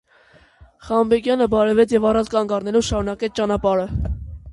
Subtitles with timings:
[0.85, 3.87] Խանբեգյանը բարևեց և առանց կանգ առնելու շարունակեց ճանապարհը: